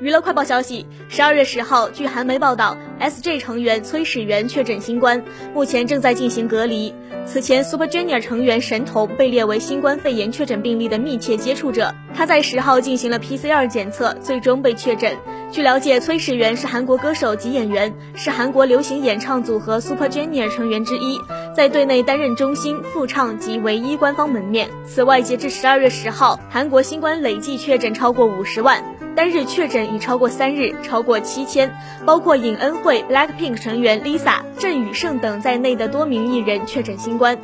[0.00, 5.20] 娱乐快报消息，十二月十号，据韩媒报道，S.J 成员崔始源确诊新冠，
[5.52, 6.94] 目前正在进行隔离。
[7.26, 15.16] 此前，Super Junior 成员神童被列为新冠肺炎确诊病例的密切接触者，他在十号进行了 PCR 检测，最终被确诊。
[15.50, 21.18] 据了解，崔始源是韩国歌手及演员，是韩国流行演唱组合 Super Junior 成员之一，
[21.56, 24.68] 在队内担任中心、副唱及唯一官方门面。
[24.86, 28.80] 此外，截至十二月十号，韩国新冠累计确诊超过五十万。
[29.18, 31.68] 单日确诊已超过三日，超过七千，
[32.06, 37.36] 包括尹恩惠、Blackpink 成员 Lisa、郑宇盛等在内的多名艺人确诊新冠。